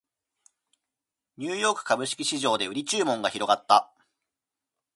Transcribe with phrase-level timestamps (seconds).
[1.37, 3.93] ニューヨーク株式市場で売り注文が広がった